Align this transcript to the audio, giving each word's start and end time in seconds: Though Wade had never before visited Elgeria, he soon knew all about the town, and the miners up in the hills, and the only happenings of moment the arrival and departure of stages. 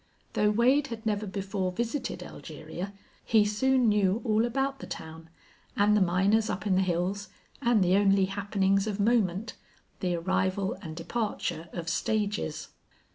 Though 0.33 0.49
Wade 0.49 0.87
had 0.87 1.05
never 1.05 1.27
before 1.27 1.71
visited 1.71 2.23
Elgeria, 2.23 2.91
he 3.23 3.45
soon 3.45 3.87
knew 3.87 4.19
all 4.25 4.45
about 4.45 4.79
the 4.79 4.87
town, 4.87 5.29
and 5.77 5.95
the 5.95 6.01
miners 6.01 6.49
up 6.49 6.65
in 6.65 6.73
the 6.73 6.81
hills, 6.81 7.29
and 7.61 7.83
the 7.83 7.95
only 7.97 8.25
happenings 8.25 8.87
of 8.87 8.99
moment 8.99 9.53
the 9.99 10.15
arrival 10.15 10.73
and 10.81 10.95
departure 10.95 11.69
of 11.71 11.87
stages. 11.87 12.69